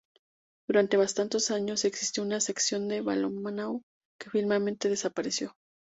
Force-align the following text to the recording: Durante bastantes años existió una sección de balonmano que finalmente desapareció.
Durante 0.67 0.97
bastantes 0.97 1.51
años 1.51 1.85
existió 1.85 2.23
una 2.23 2.39
sección 2.41 2.87
de 2.87 3.01
balonmano 3.01 3.83
que 4.19 4.31
finalmente 4.31 4.89
desapareció. 4.89 5.53